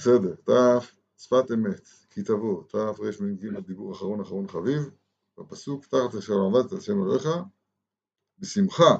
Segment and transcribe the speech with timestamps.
[0.00, 0.84] בסדר, ת'
[1.16, 4.82] שפת אמת, כי תבוא, תרמ"ג דיבור אחרון אחרון חביב,
[5.38, 7.28] בפסוק תחת אשר עבדת השם אלוהיך,
[8.38, 8.94] בשמחה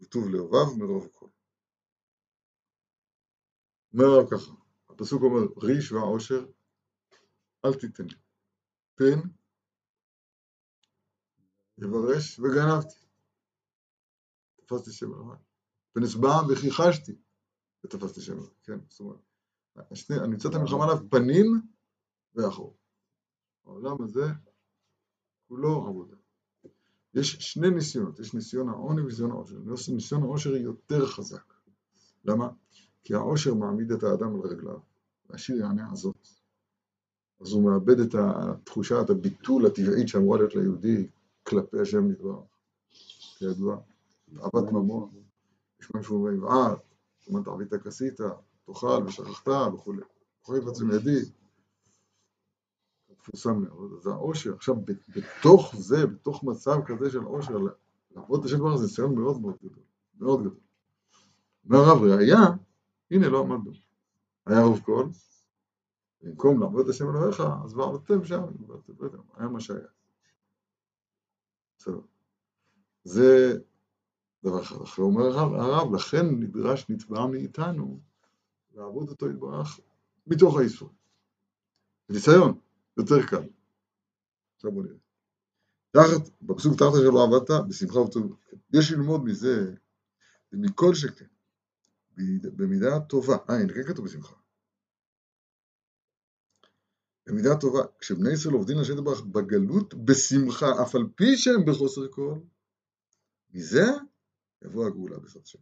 [0.00, 1.26] וטוב לבב מרוב כל.
[3.94, 4.52] אומר הרב ככה,
[4.88, 6.46] הפסוק אומר, ריש ועושר
[7.64, 8.16] אל תיתן לי,
[8.94, 9.28] תן
[11.78, 13.00] יברש וגנבתי.
[14.56, 15.38] תפסתי שם אלוהי.
[15.96, 17.12] ונשבע וכיחשתי
[17.84, 18.50] ותפסתי שם אלוהי.
[18.62, 19.29] כן, זאת אומרת,
[19.76, 21.60] אני נמצא את המלחמה עליו פנים
[22.34, 22.76] ואחור.
[23.66, 24.26] העולם הזה
[25.48, 26.16] כולו עבודה.
[27.14, 29.56] יש שני ניסיונות, יש ניסיון העוני וניסיון העושר.
[29.94, 31.54] ניסיון העושר יותר חזק.
[32.24, 32.48] למה?
[33.04, 34.78] כי העושר מעמיד את האדם על רגליו,
[35.28, 36.28] והשיר יענה הזאת.
[37.40, 41.06] אז הוא מאבד את התחושת הביטול הטבעית שאמורה להיות ליהודי
[41.42, 42.44] כלפי השם יתברך.
[43.38, 43.80] כידוע,
[44.36, 45.10] אהבת ממון,
[45.80, 46.76] יש משהו מבער,
[47.18, 48.20] זאת אומרת, עבית כסית,
[48.72, 50.02] תאכל ושכחת וכולי.
[50.42, 51.20] חויב עצם ידי,
[53.10, 54.74] מפורסם מאוד, אז העושר, עכשיו
[55.08, 57.58] בתוך זה, בתוך מצב כזה של עושר,
[58.10, 59.84] לעבוד את השם דבר זה ניסיון מאוד מאוד גדול,
[60.18, 60.60] מאוד גדול.
[61.64, 62.38] אומר הרב ראיה,
[63.10, 63.72] הנה לא עמדנו.
[64.46, 65.08] היה רוב קול,
[66.22, 68.42] במקום לעבוד את השם אלוהיך, אז ועבדתם שם,
[69.36, 69.88] היה מה שהיה.
[71.78, 72.00] בסדר.
[73.04, 73.58] זה
[74.44, 74.82] דבר אחד.
[74.82, 78.00] אחרי אומר הרב, לכן נדרש נתבע מאיתנו
[78.74, 79.80] לעבוד אותו יתברך
[80.26, 80.90] מתוך האיסור.
[82.08, 82.60] ניסיון,
[82.96, 83.48] יותר קל.
[84.56, 84.96] עכשיו בוא נראה.
[85.90, 88.36] תחת, בפסוק תחת שלא עבדת, בשמחה וטוב.
[88.72, 89.74] יש ללמוד מזה,
[90.52, 91.26] ומכל שכן,
[92.56, 94.34] במידה טובה, אה, הנה, כן כתוב בשמחה.
[97.26, 102.34] במידה טובה, כשבני ישראל עובדים לשם יתברך בגלות, בשמחה, אף על פי שהם בחוסר כל,
[103.50, 103.84] מזה
[104.62, 105.58] יבוא הגאולה בעזרת השם.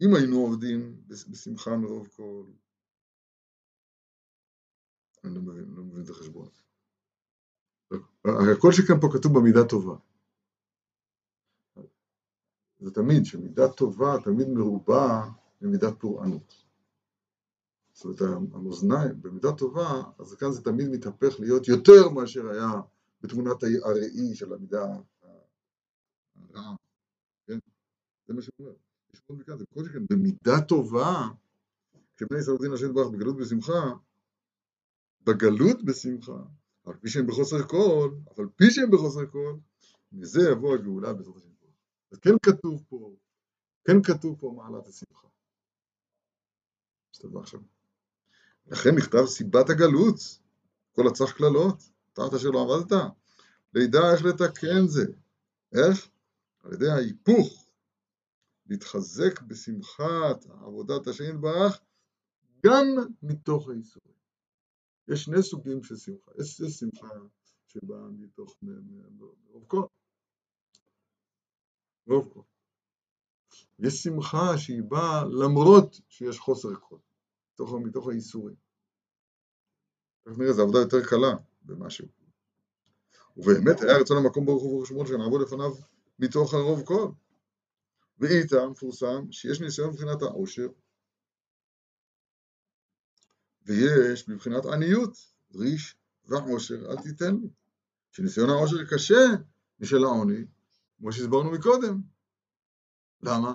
[0.00, 2.44] אם היינו עובדים בשמחה מרוב כל,
[5.24, 6.48] אני לא מבין, לא מבין את החשבון.
[8.56, 9.96] הכל שכאן פה כתוב במידה טובה.
[12.80, 15.30] זה תמיד, שמידה טובה תמיד מרובה
[15.60, 16.64] ממידת פורענות.
[17.92, 18.20] זאת אומרת,
[18.54, 22.80] המאזניים, במידה טובה, אז כאן זה תמיד מתהפך להיות יותר מאשר היה
[23.20, 24.84] בתמונת הראי של המידה
[26.34, 26.74] הרעה.
[27.46, 27.58] כן?
[28.26, 28.87] זה מה שאומר.
[29.30, 31.28] מכאן, זה כל שכן, במידה טובה,
[32.16, 33.92] כשבני ישראל עובדים לשם ברך בגלות בשמחה,
[35.24, 36.42] בגלות בשמחה,
[36.84, 39.56] על פי שהם בחוסר כל, אבל פי שהם בחוסר כל,
[40.12, 41.48] מזה יבוא הגאולה בעזרת השם.
[42.12, 43.16] אז כן כתוב פה,
[43.84, 45.28] כן כתוב פה מעלת השמחה.
[47.12, 47.58] השתבח שם.
[48.66, 50.38] לכן נכתב סיבת הגלות,
[50.92, 52.98] כל הצח קללות, תחת אשר לא עבדת,
[53.74, 55.04] לידע איך לתקן זה.
[55.72, 56.08] איך?
[56.62, 57.67] על ידי ההיפוך,
[58.68, 61.80] להתחזק בשמחת עבודת השם יתברך,
[62.66, 62.84] גם
[63.22, 64.18] מתוך האיסורים.
[65.08, 67.08] יש שני סוגים של שמחה, יש שמחה
[67.66, 69.82] שבאה מתוך מרוב כל,
[72.06, 72.40] רוב כל.
[73.78, 76.96] יש שמחה שהיא באה למרות שיש חוסר כל,
[77.54, 78.54] מתוך, מתוך האיסורים.
[80.22, 82.08] תכף נראה, זו עבודה יותר קלה במשהו.
[83.36, 85.70] ובאמת היה רצון המקום ברוך הוא ושמואל שנעבוד לפניו
[86.18, 87.08] מתוך הרוב כל.
[88.18, 90.68] ואיתה מפורסם שיש ניסיון מבחינת העושר
[93.66, 95.16] ויש מבחינת עניות,
[95.54, 97.48] ריש ועושר אל תיתן לי.
[98.10, 99.20] שניסיון העושר קשה
[99.80, 100.44] משל העוני,
[100.98, 102.00] כמו שהסברנו מקודם.
[103.22, 103.54] למה?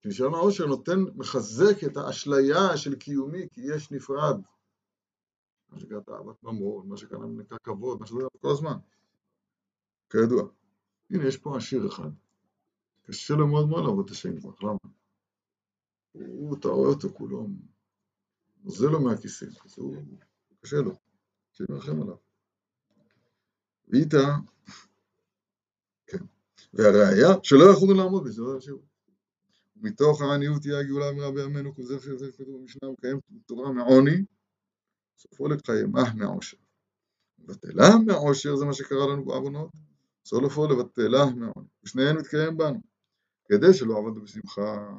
[0.00, 4.40] כי ניסיון העושר נותן, מחזק את האשליה של קיומי, כי יש נפרד.
[5.68, 8.76] מה שקראת תאוות ממון, מה שקראת נקרא כבוד, מה שזה כל הזמן.
[10.10, 10.48] כידוע.
[11.10, 12.10] הנה, יש פה עשיר אחד.
[13.06, 14.78] קשה לו מאוד מאוד לעבוד את השם יתברך, למה?
[16.12, 17.46] הוא, אתה רואה אותו כולו,
[18.62, 19.96] נוזל לו מהכיסא, אז הוא,
[20.60, 20.92] קשה לו,
[21.52, 22.16] שירחם עליו.
[23.88, 24.36] ואיתה,
[26.06, 26.24] כן,
[26.74, 28.82] והראיה שלא יכולנו לעמוד בזה, לא ישאירו.
[29.76, 31.98] מתוך העניות תהיה הגאולה אמרה בימינו, כל זה
[32.32, 34.24] כתוב במשנה, הוא קיים תורה מעוני,
[35.18, 36.56] סופו לקיימה מעושר.
[37.38, 39.70] בטלה מעושר זה מה שקרה לנו בעוונות,
[40.24, 42.80] סולופו לבטלה מעוני, ושניהם מתקיים בנו,
[43.48, 44.94] כדי שלא עבדנו בשמחה.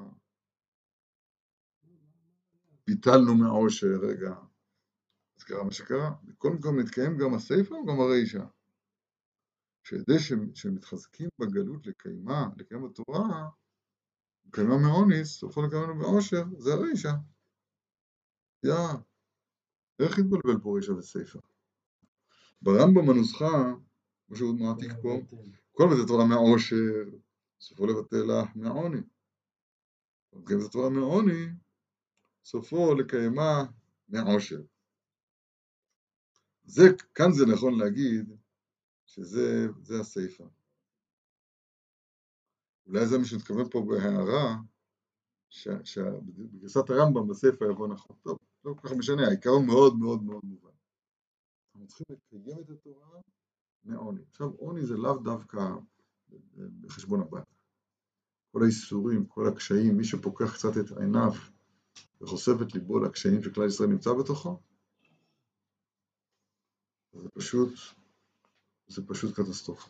[2.87, 4.35] ביטלנו מהעושר, רגע,
[5.37, 8.43] אז קרה מה שקרה, קודם כל מתקיים גם הסיפא וגם הרישא.
[9.83, 10.19] שידי
[10.53, 13.49] שמתחזקים בגלות לקיימה, לקיים בתורה,
[14.45, 17.11] לקיימה מאוניס, סופו לקיימנו בעושר, זה הרישא.
[18.63, 18.73] יא,
[19.99, 21.39] איך התבלבל פה רישא וסיפא?
[22.61, 23.73] ברמב"ם הנוסחה,
[24.27, 25.09] כמו שהוא מעתיק פה,
[25.71, 27.17] כל מה זה תורה מהעושר,
[27.59, 29.01] סופו לבטל לך מהעוני.
[30.43, 31.45] גם זה תורה מעוני,
[32.45, 33.63] סופו לקיימה
[34.09, 34.61] מעושר.
[36.63, 36.83] זה,
[37.15, 38.37] כאן זה נכון להגיד
[39.05, 40.43] שזה זה הסיפא.
[42.87, 44.55] אולי זה מה שמתכוון פה בהערה,
[45.83, 48.15] שבגרסת הרמב"ם בסיפא יבוא נכון.
[48.23, 50.69] טוב, לא כל כך משנה, העיקרון מאוד מאוד מאוד מובן.
[51.75, 53.21] אנחנו צריכים לקיים את התורה
[53.83, 54.21] מעוני.
[54.29, 55.59] עכשיו, עוני זה לאו דווקא
[56.81, 57.41] בחשבון הבא.
[58.57, 61.31] כל האיסורים, כל הקשיים, מי שפוקח קצת את עיניו
[62.21, 64.59] וחושף את ליבו לקשיים שכלל ישראל נמצא בתוכו,
[67.13, 67.69] זה פשוט,
[68.87, 69.89] זה פשוט קטסטרופה.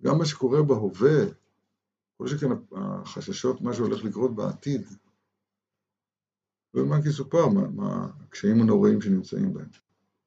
[0.00, 1.34] גם מה שקורה בהווה,
[2.16, 4.82] כל שכן החששות, מה שהולך לקרות בעתיד,
[6.74, 9.68] ומה כסופר, מה, מה הקשיים הנוראים שנמצאים בהם.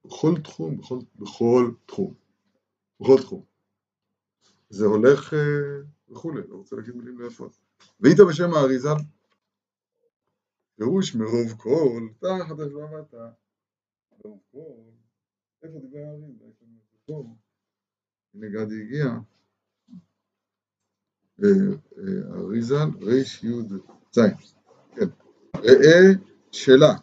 [0.06, 2.13] בכל תחום, בכל, בכל תחום,
[3.00, 3.50] בכל תחום.
[4.71, 7.59] זה הולך אה, וכולי, לא רוצה להגיד מילים ליפות.
[8.00, 8.89] והיית בשם האריזה,
[10.75, 13.13] פירוש מרוב כל, תחת השלמת
[14.12, 14.91] מרוב כל,
[15.63, 16.45] איפה דיבר האריזה?
[18.33, 19.06] הנה גדי הגיע.
[22.31, 23.74] אריזה, ריש יוד
[24.12, 24.33] זין,
[24.95, 25.06] כן,
[25.56, 26.13] ראה
[26.51, 26.94] שאלה.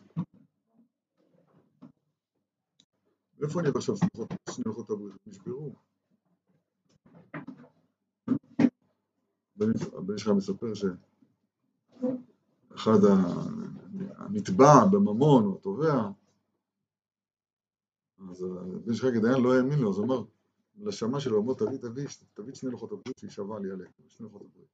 [3.43, 3.97] איפה אני עכשיו
[4.51, 5.15] שני לוחות הברית?
[5.27, 5.88] נשברו.
[9.99, 10.73] הבן שלך מספר
[12.75, 12.99] שאחד
[14.17, 16.11] הנתבע בממון, או התובע,
[18.31, 20.23] אז הבן שלך כדיין לא האמין לו, אז הוא אמר
[20.79, 24.69] לשמה שלו, אמר תביא, תביא, תביא שני לוחות הברית שיישבע לי עליהם, שני לוחות הברית.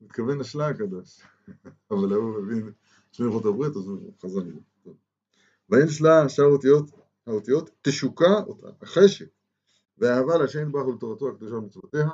[0.00, 1.20] מתכוון לשלה הקדוש,
[1.90, 2.72] אבל הוא מבין
[3.12, 4.90] שני לוחות הברית, אז הוא חזר מזה.
[5.70, 6.90] ואין שלה שאר אותיות,
[7.26, 9.28] האותיות תשוקה אותה, החשק,
[9.98, 12.08] והאהבה להשם יתברך ולתורתו הקדושה ומצוותיה,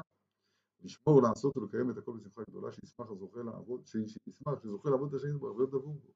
[0.83, 5.43] לשמור, לעשות ולקיים את הכל בשמחה גדולה, שישמח הזוכה לעבוד, שישמח, שזוכה לעבוד את השם
[5.43, 6.13] ולהיות דבור בו.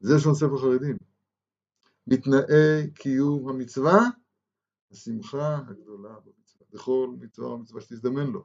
[0.00, 0.96] זה לשון ספר חרדים.
[2.06, 4.00] מתנאי קיום המצווה,
[4.90, 6.66] השמחה הגדולה במצווה.
[6.72, 8.44] בכל מצווה ומצווה שתזדמן לו.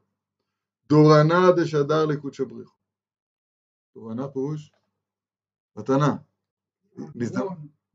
[0.90, 2.78] דורנה דשדר לקודשא בריחו.
[3.96, 4.72] דורנה פירוש
[5.76, 6.16] מתנה.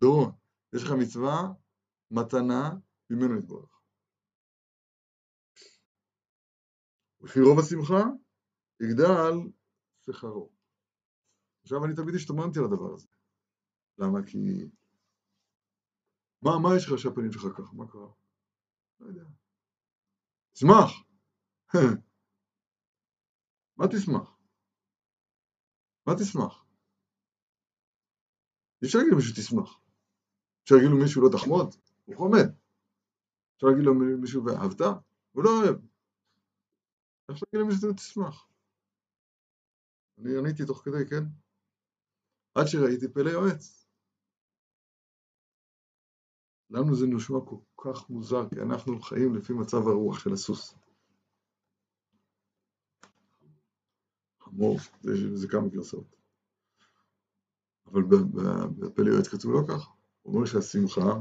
[0.01, 0.42] דורון.
[0.75, 1.53] יש לך מצווה,
[2.11, 2.71] מתנה,
[3.11, 3.81] ממנו יתברך.
[7.21, 8.03] לפי רוב השמחה,
[8.83, 9.51] יגדל
[10.01, 10.53] שכרו.
[11.63, 13.09] עכשיו אני תמיד השתוממתי על הדבר הזה.
[13.99, 14.19] למה?
[14.27, 14.39] כי...
[16.43, 17.73] מה, מה יש לך שהפנים שלך ככה?
[17.73, 18.13] מה קרה?
[19.01, 19.25] לא יודע.
[20.53, 20.91] תשמח!
[23.79, 24.39] מה תשמח?
[26.07, 26.65] מה תשמח?
[28.83, 29.82] אי אפשר להגיד למישהו תשמח.
[30.63, 31.75] אפשר להגיד למישהו לא תחמוד,
[32.05, 32.47] הוא חומד.
[33.57, 34.81] אפשר להגיד למישהו ואהבת,
[35.33, 35.77] הוא לא אוהב.
[37.31, 38.49] אפשר להגיד למישהו תשמח.
[40.19, 41.25] אני עניתי תוך כדי, כן?
[42.55, 43.87] עד שראיתי פלא יועץ.
[46.71, 50.75] לנו זה נשמע כל כך מוזר, כי אנחנו חיים לפי מצב הרוח של הסוס.
[54.41, 56.17] חמור, זה, זה כמה גרסאות.
[57.87, 58.03] אבל
[58.79, 61.21] בפלא יועץ כתוב לא הוא אומר שהשמחה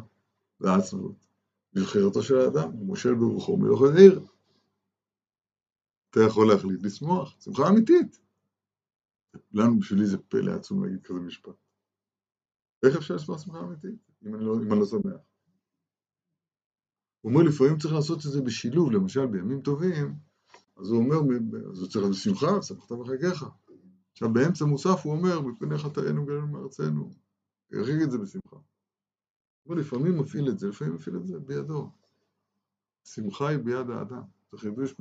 [0.60, 1.28] והעצמאות
[1.74, 4.26] בבחירתו של האדם, הוא מושל ברוחו מלוך העיר.
[6.10, 8.20] אתה יכול להחליט לשמוח, שמחה אמיתית.
[9.54, 11.56] לנו בשבילי זה פלא עצום להגיד כזה משפט.
[12.86, 15.22] איך אפשר לשמוח שמחה אמיתית, אם אני לא, אם אני לא שמח?
[17.22, 20.16] הוא אומר לפעמים צריך לעשות את זה בשילוב, למשל בימים טובים,
[20.78, 21.16] אז הוא אומר,
[21.72, 23.46] אז הוא צריך לשמחה, ושמחת בחגיך.
[24.12, 27.14] עכשיו באמצע מוסף הוא אומר, מפני חטאינו גלנו מארצנו.
[27.72, 28.58] ירחיק את זה בשמחה.
[29.64, 31.90] הוא לפעמים מפעיל את זה, לפעמים מפעיל את זה בידו.
[33.04, 34.94] שמחה היא ביד האדם, זה חידוש.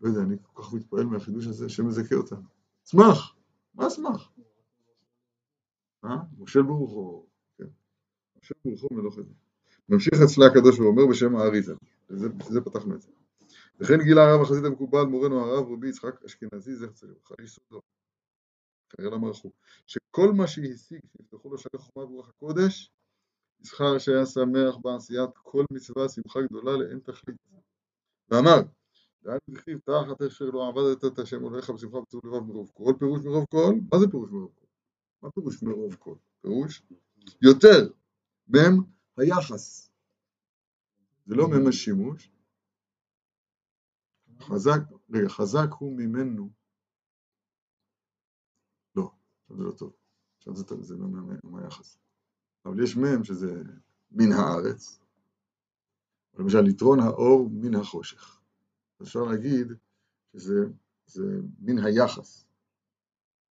[0.00, 2.42] לא יודע, אני כל כך מתפעל מהחידוש הזה, שמזכה אותנו.
[2.84, 3.34] שמח!
[3.74, 4.32] מה שמח?
[6.04, 6.16] אה?
[6.38, 7.26] משה ברוכו,
[7.58, 7.64] כן.
[8.38, 9.34] משה ברוכו מלוך את זה.
[9.88, 11.74] ממשיך אצלה הקדוש ואומר בשם האריזה,
[12.10, 13.10] בזה פתחנו את זה.
[13.80, 17.80] וכן גילה הרב החזית המקובל, מורנו הרב רבי יצחק אשכנזי, זכר צדיק לברכה, יסודו.
[18.90, 19.52] כנראה למה רחוק.
[19.86, 22.92] שכל מה שהשיג, שיפתחו לו שערי חוכמה ורוח הקודש,
[23.60, 27.36] יזכר שהיה שמח בעשיית כל מצווה, שמחה גדולה לאין תכלית.
[28.28, 28.58] ואמר,
[29.22, 33.24] דהיינו דכתיב תחת אשר לא עבדת את השם אלוהיך בשמחה ובטוב לבב מרוב כל, פירוש
[33.24, 34.66] מרוב כל, מה זה פירוש מרוב כל?
[35.22, 36.14] מה פירוש מרוב כל?
[36.40, 36.82] פירוש
[37.42, 37.92] יותר,
[38.48, 38.82] מם
[39.16, 39.90] היחס.
[41.26, 42.30] זה לא מם השימוש.
[44.40, 46.50] חזק, רגע, חזק הוא ממנו.
[48.94, 49.10] לא,
[49.48, 49.92] זה לא טוב.
[50.36, 51.98] עכשיו זה, זה לא מם היחס.
[52.64, 53.62] אבל יש מם שזה
[54.10, 55.00] מן הארץ.
[56.38, 58.40] למשל, יתרון האור מן החושך.
[59.02, 59.72] אפשר להגיד
[60.36, 62.44] שזה מן היחס.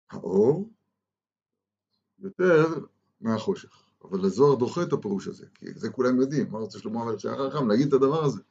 [0.10, 0.70] האור
[2.20, 2.66] יותר
[3.22, 3.88] מהחושך.
[4.04, 7.36] אבל הזוהר דוחה את הפירוש הזה, כי זה כולם יודעים, מה רוצה שלמה המלך שהיה
[7.50, 8.42] חכם להגיד את הדבר הזה.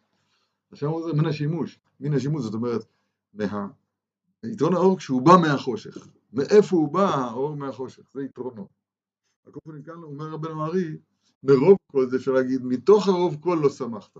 [0.72, 2.84] עכשיו הוא אומר מן השימוש, מן השימוש זאת אומרת,
[3.34, 3.68] מה...
[4.44, 8.68] יתרון האור כשהוא בא מהחושך, מאיפה הוא בא האור מהחושך, זה יתרונו.
[9.46, 10.98] הקופונים כאן אומר רבנו הארי,
[11.42, 14.16] מרוב כל זה אפשר להגיד, מתוך הרוב כל לא שמחת.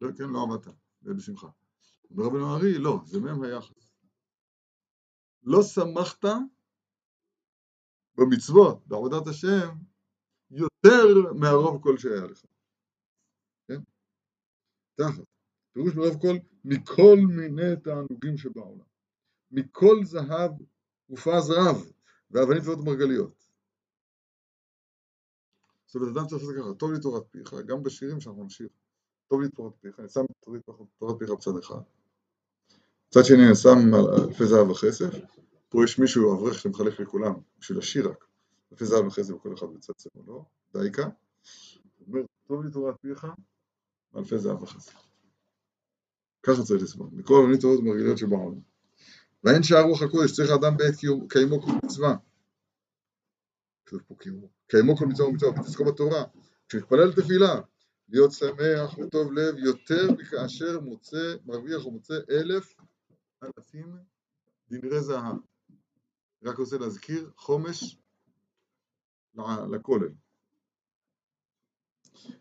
[0.00, 1.48] לא, כן, לא עמדת, זה בשמחה.
[2.10, 3.92] אומר רבנו הארי, לא, זה מהם היחס.
[5.42, 6.24] לא שמחת
[8.14, 9.68] במצוות, בעבודת השם,
[10.50, 12.44] יותר מהרוב כל שהיה לך.
[13.68, 13.80] כן?
[14.94, 15.24] תחת.
[15.72, 18.86] פירוש מרוב כל, מכל מיני תענוגים שבעולם.
[19.50, 20.52] מכל זהב
[21.10, 21.92] ופז רב,
[22.30, 23.46] ואבנים תורת מרגליות.
[25.86, 28.68] זאת אומרת, אדם צריך לעשות ככה, טוב לי תורת פיך, גם בשירים שאנחנו נשיר.
[29.28, 30.24] טוב לי תורת פיך, אני שם
[30.98, 31.80] תורת פיך בצד אחד.
[33.08, 33.78] מצד שני אני שם
[34.28, 35.10] אלפי זהב וכסף,
[35.68, 38.24] פה יש מישהו, אברך שמחלק לכולם, בשביל השיר רק,
[38.72, 41.10] אלפי זהב וכסף וכל אחד בצד שמאלו, דייקה, הוא
[42.08, 43.26] אומר, טוב לי תורת פיך,
[44.16, 44.94] אלפי זהב וכסף.
[46.42, 48.75] ככה צריך לסבור, מכל עולמי תורות מרגליות שבעולם.
[49.44, 50.94] ואין שער רוח הקודש, צריך האדם בעת
[51.28, 52.16] קיימו כל מצווה.
[53.86, 56.24] כתוב פה קיימו, קיימו כל מצווה ומצווה, ותזכו בתורה.
[56.68, 57.60] כשמתפלל תפילה,
[58.08, 62.74] להיות שמח וטוב לב יותר מכאשר מוצא, מרוויח ומוצא אלף
[63.42, 63.96] אלפים
[64.70, 65.36] דנרי זהב.
[66.44, 67.98] רק רוצה להזכיר, חומש
[69.72, 70.12] לכולל.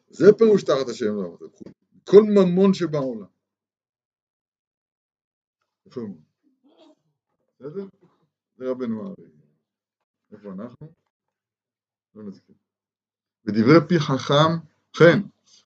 [0.10, 1.14] זה פירוש תחת השם
[2.04, 3.28] כל ממון שבעולם.
[5.86, 6.35] יפה מאוד.
[7.59, 7.85] בסדר?
[8.57, 9.29] זה רבנו הארי.
[10.31, 10.93] איפה אנחנו?
[12.15, 12.55] לא נזכיר.
[13.45, 14.51] בדברי פי חכם,
[14.93, 15.19] כן,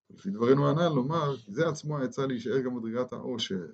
[0.10, 3.66] לפי דברינו הנ"ל לומר, זה עצמו העצה להישאר גם מדרגת העושר.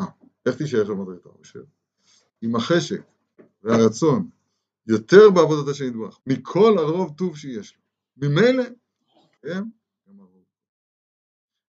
[0.00, 0.04] אה,
[0.46, 1.62] איך תישאר גם מדרגת העושר?
[2.42, 3.02] עם החשק
[3.62, 4.30] והרצון
[4.86, 7.82] יותר בעבודת השם יתברך, מכל הרוב טוב שיש לו.
[8.16, 8.64] ממילא,
[9.42, 9.62] כן?
[10.08, 10.44] גם הרוב.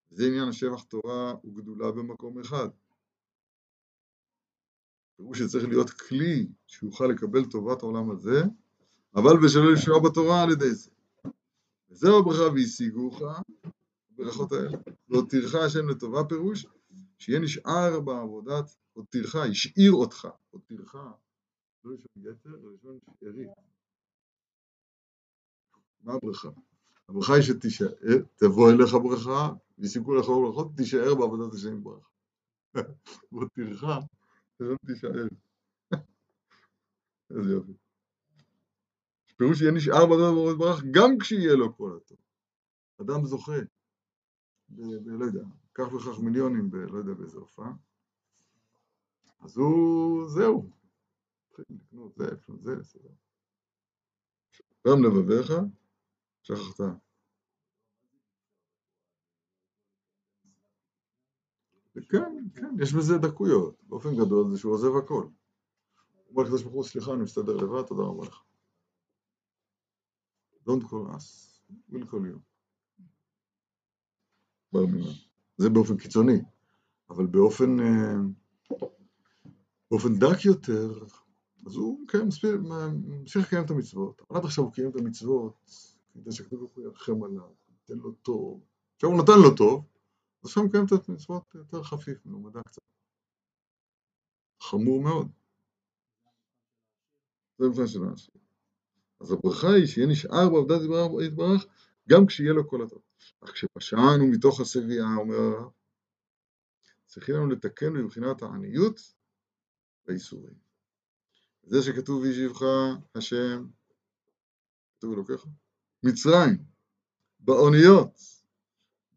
[0.10, 2.70] זה עניין השבח תורה וגדולה במקום אחד.
[5.18, 8.44] פירוש שצריך להיות כלי שיוכל לקבל טובת העולם הזה,
[9.16, 10.90] אבל בשלא לשמוע בתורה על ידי זה.
[11.90, 13.22] וזהו הברכה והשיגוך,
[14.12, 14.78] הברכות האלה.
[15.10, 16.66] והותירך השם לטובה פירוש,
[17.20, 20.96] שיהיה נשאר בעבודת הותירך, השאיר אותך, הותירך,
[21.84, 23.50] לא לשון יתר, אלא לשון שארית.
[26.02, 26.50] מה הברכה?
[27.10, 27.94] הברכה היא שתישאר,
[28.36, 32.10] תבוא אליך ברכה, ויסיגו לך ברכות, תישאר בעבודת השם יתברך.
[33.32, 33.84] והותירך
[34.64, 35.28] שלא תישאר.
[37.38, 37.72] איזה יופי.
[39.38, 42.18] פירוש שיהיה נשאר בדבר ברוך יתברך גם כשיהיה לו כל הטוב.
[43.02, 43.52] אדם זוכה,
[44.70, 45.44] ב- לא יודע,
[45.74, 47.74] כך וכך מיליונים, ב- לא יודע באיזה הופעה,
[49.40, 50.70] אז הוא, זהו,
[51.50, 53.10] התחיל לקנות זה, לקנות זה, לסדר.
[54.88, 55.52] גם לבביך,
[56.44, 57.03] שכחת.
[62.56, 65.24] כן, יש בזה דקויות, באופן גדול זה שהוא עוזב הכל.
[65.24, 65.32] הוא
[66.30, 68.42] אומר לקדוש ברוך הוא, סליחה, אני מסתדר לבד, תודה רבה לך.
[70.68, 71.60] Don't call us,
[71.92, 72.40] we'll call you.
[75.58, 76.42] זה באופן קיצוני,
[77.10, 78.16] אבל באופן, אה,
[79.92, 81.04] באופן דק יותר,
[81.66, 82.28] אז הוא כן,
[83.08, 84.22] ממשיך לקיים את המצוות.
[84.30, 85.54] עד עכשיו הוא קיים את המצוות
[86.14, 88.62] כדי שהקדוש ברוך הוא ירחם עליו, ייתן לו טוב.
[88.96, 89.86] עכשיו הוא נתן לו טוב,
[90.44, 92.82] אז הוא מקיים את המצוות יותר חפיף, מלומדה קצת.
[94.62, 95.32] חמור מאוד.
[97.58, 98.36] זה מבחן של האנשים.
[99.22, 100.82] אז הברכה היא שיהיה נשאר בעבודת
[101.28, 101.66] יתברך
[102.10, 103.02] גם כשיהיה לו כל הטוב.
[103.44, 105.72] אך כשפשענו מתוך השביעה, אומר הרב,
[107.06, 109.14] צריכים לנו לתקן מבחינת העניות
[110.06, 110.54] והייסורים.
[111.64, 112.62] זה שכתוב וישיבך
[113.16, 113.68] השם,
[114.98, 115.46] כתוב אלוקיך,
[116.04, 116.64] מצרים,
[117.40, 118.43] באוניות,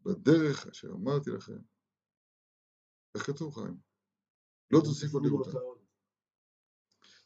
[0.07, 1.57] בדרך אשר אמרתי לכם.
[3.15, 3.77] איך כתוב חיים?
[4.71, 5.57] לא תוסיפו לראותה.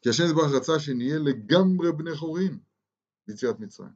[0.01, 2.59] כי השם יתברך רצה שנהיה לגמרי בני חורין
[3.27, 3.93] ביציאת מצרים.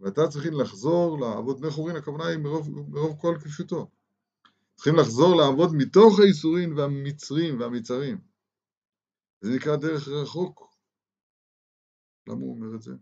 [0.00, 3.90] ואתה צריכים לחזור לעבוד בני חורין, הכוונה היא מרוב, מרוב כל כפשוטו.
[4.74, 8.18] צריכים לחזור לעבוד מתוך האיסורים והמצרים והמצרים.
[9.40, 10.74] זה נקרא דרך רחוק.
[12.26, 12.92] למה הוא אומר את זה?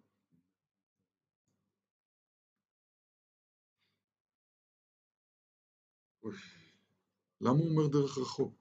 [7.41, 8.55] למה הוא אומר דרך רחוק?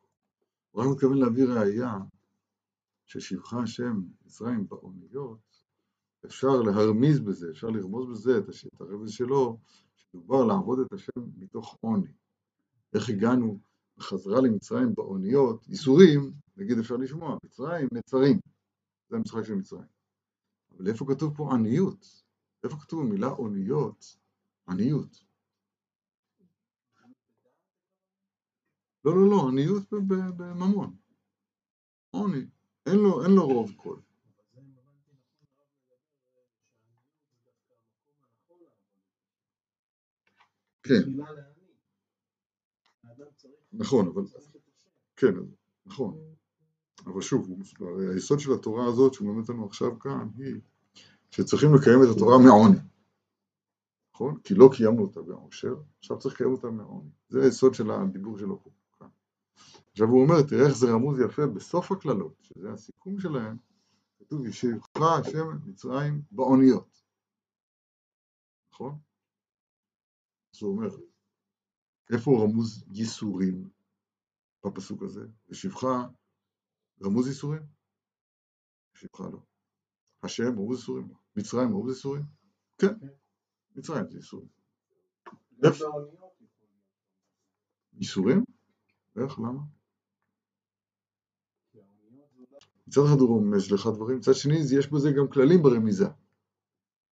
[0.72, 1.98] הוא רק מתכוון להביא ראייה
[3.06, 5.66] ששיבחה השם מצרים באוניות,
[6.26, 9.58] אפשר להרמיז בזה, אפשר לרמוז בזה את הרמז שלו,
[9.96, 12.12] שדובר לעבוד את השם מתוך עוני.
[12.94, 13.60] איך הגענו
[13.98, 18.40] בחזרה למצרים באוניות, ייסורים, נגיד אפשר לשמוע, מצרים, נצרים,
[19.10, 19.88] זה המשחק של מצרים.
[20.72, 22.24] אבל איפה כתוב פה עניות?
[22.64, 24.18] איפה כתוב המילה אוניות?
[24.68, 25.25] עניות.
[29.06, 29.84] לא, לא, לא, עניות
[30.38, 30.96] בממון.
[32.12, 32.46] עוני.
[32.86, 34.00] אין לו, אין לו רוב קול.
[40.84, 41.02] כן.
[43.74, 44.24] נכון, אבל...
[45.16, 45.34] כן,
[45.86, 46.18] נכון.
[47.06, 47.50] אבל שוב,
[48.14, 50.56] היסוד של התורה הזאת שהוא מלמד אותנו עכשיו כאן היא
[51.32, 52.78] שצריכים לקיים את התורה מעוני.
[54.14, 54.40] נכון?
[54.44, 57.10] כי לא קיימנו אותה בעושר, עכשיו צריך לקיים אותה מעוני.
[57.30, 58.70] זה היסוד של הדיבור שלו פה.
[59.96, 63.58] עכשיו הוא אומר, תראה איך זה רמוז יפה בסוף הקללות, שזה הסיכום שלהם,
[64.20, 64.88] כתוב, ישבך
[65.20, 67.04] השם מצרים באוניות.
[68.72, 69.00] נכון?
[70.54, 70.88] אז הוא אומר,
[72.14, 73.70] איפה רמוז ייסורים
[74.66, 75.28] בפסוק הזה?
[75.50, 76.08] ושבחה
[77.04, 77.62] רמוז ייסורים?
[78.94, 79.40] שבחה לא.
[80.24, 81.08] השם רמוז ייסורים?
[81.36, 82.24] מצרים רמוז ייסורים?
[82.78, 83.08] כן,
[83.76, 84.50] מצרים זה ייסורים.
[87.94, 88.44] ייסורים?
[89.16, 89.40] איך?
[89.40, 89.75] למה?
[92.88, 96.08] מצד אחד הוא רומז לך דברים, מצד שני יש בזה גם כללים ברמיזה.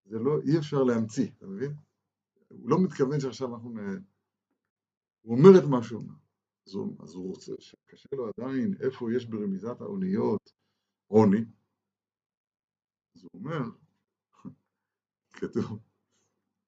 [0.06, 1.75] זה לא, אי אפשר להמציא, אתה מבין?
[2.48, 3.74] הוא לא מתכוון שעכשיו אנחנו...
[5.22, 6.16] הוא אומר את מה שהוא אומר.
[6.68, 7.54] אז הוא, אז הוא רוצה,
[7.86, 10.51] קשה לו עדיין איפה יש ברמיזת האוניות
[11.08, 11.46] עוני.
[13.16, 13.60] אז הוא אומר,
[15.40, 15.80] כתוב,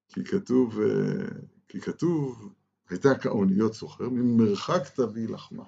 [0.08, 0.78] כי כתוב,
[1.68, 2.54] כי כתוב,
[2.88, 5.64] הייתה כאוניות סוחר, ממרחק תביא לחמה.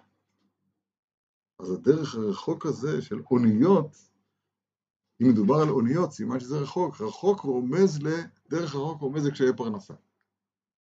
[1.59, 4.11] אז הדרך הרחוק הזה של אוניות,
[5.23, 8.09] אם מדובר על אוניות, סימן שזה רחוק, רחוק רומז ל...
[8.49, 9.95] דרך רחוק רומז לקשיי פרנסה.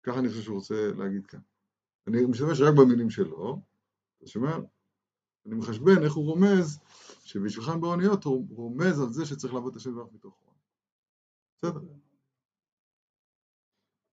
[0.02, 1.40] ככה אני חושב שהוא רוצה להגיד כאן.
[2.06, 3.60] אני משתמש רק במילים שלו,
[4.18, 4.56] אתה שומע?
[5.46, 6.78] אני מחשבן איך הוא רומז
[7.24, 10.58] שבשבילכם באוניות הוא רומז על זה שצריך לעבוד את השם מתוך עוני.
[11.58, 11.80] בסדר.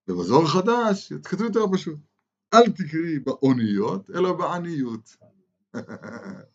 [0.08, 1.98] ובזוהר החדש כתוב יותר פשוט,
[2.54, 5.16] אל תקראי באוניות אלא בעניות.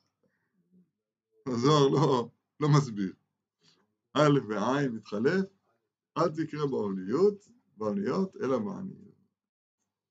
[1.48, 3.14] הזוהר לא, לא מסביר.
[4.14, 5.46] א' וע' מתחלף,
[6.18, 9.08] אל תקרא באוניות, באוניות אלא בעניות.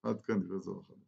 [0.03, 1.06] עד כאן דברי זוהר החדש.